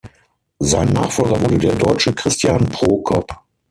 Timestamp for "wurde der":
1.43-1.75